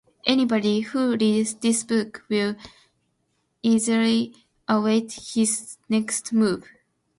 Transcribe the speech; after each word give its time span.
Anybody 0.25 0.79
who 0.79 1.15
reads 1.15 1.53
this 1.53 1.83
book 1.83 2.25
will 2.27 2.55
eagerly 3.61 4.33
await 4.67 5.11
his 5.35 5.77
next 5.89 6.33
move. 6.33 6.67